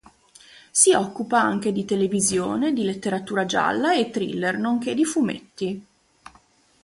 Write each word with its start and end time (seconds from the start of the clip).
Si 0.71 0.95
occupa 0.95 1.43
anche 1.43 1.71
di 1.71 1.85
televisione, 1.85 2.73
di 2.73 2.81
letteratura 2.83 3.45
gialla 3.45 3.93
e 3.93 4.09
thriller, 4.09 4.57
nonché 4.57 4.95
di 4.95 5.05
fumetti. 5.05 5.85